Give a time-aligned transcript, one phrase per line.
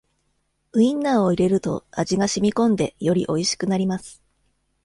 [0.73, 4.19] ウインナーを入れると味がしみこんでよりおいしくなります